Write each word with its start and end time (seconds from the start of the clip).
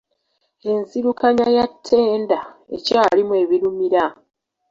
Enzirukanya 0.71 1.47
ya 1.57 1.65
ttenda 1.73 2.39
ekyalimu 2.75 3.33
ebirumira. 3.43 4.03